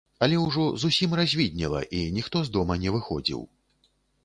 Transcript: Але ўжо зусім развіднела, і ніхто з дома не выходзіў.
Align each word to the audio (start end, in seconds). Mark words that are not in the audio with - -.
Але 0.27 0.37
ўжо 0.43 0.63
зусім 0.83 1.13
развіднела, 1.19 1.83
і 1.99 2.01
ніхто 2.17 2.43
з 2.49 2.55
дома 2.57 2.81
не 2.87 2.97
выходзіў. 2.99 3.47